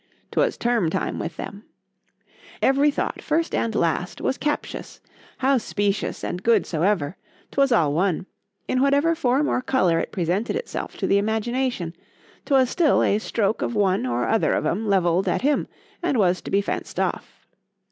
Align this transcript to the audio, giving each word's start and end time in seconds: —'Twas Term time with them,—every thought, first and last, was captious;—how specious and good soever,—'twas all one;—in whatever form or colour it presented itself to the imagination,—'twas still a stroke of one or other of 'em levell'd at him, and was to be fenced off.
—'Twas 0.31 0.57
Term 0.57 0.89
time 0.89 1.19
with 1.19 1.37
them,—every 1.37 2.89
thought, 2.89 3.21
first 3.21 3.53
and 3.53 3.75
last, 3.75 4.19
was 4.19 4.35
captious;—how 4.39 5.59
specious 5.59 6.23
and 6.23 6.41
good 6.41 6.65
soever,—'twas 6.65 7.71
all 7.71 7.93
one;—in 7.93 8.81
whatever 8.81 9.13
form 9.13 9.47
or 9.47 9.61
colour 9.61 9.99
it 9.99 10.11
presented 10.11 10.55
itself 10.55 10.97
to 10.97 11.05
the 11.05 11.19
imagination,—'twas 11.19 12.67
still 12.67 13.03
a 13.03 13.19
stroke 13.19 13.61
of 13.61 13.75
one 13.75 14.07
or 14.07 14.27
other 14.27 14.53
of 14.53 14.65
'em 14.65 14.89
levell'd 14.89 15.27
at 15.27 15.43
him, 15.43 15.67
and 16.01 16.17
was 16.17 16.41
to 16.41 16.49
be 16.49 16.61
fenced 16.61 16.99
off. 16.99 17.45